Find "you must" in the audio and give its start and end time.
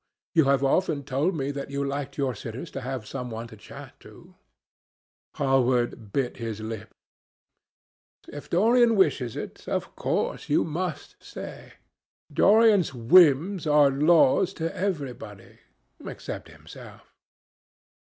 10.49-11.17